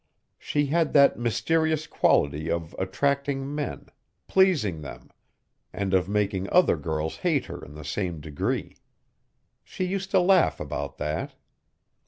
[0.39, 3.89] She had that mysterious quality of attracting men,
[4.27, 5.11] pleasing them
[5.71, 8.77] and of making other girls hate her in the same degree.
[9.63, 11.35] She used to laugh about that.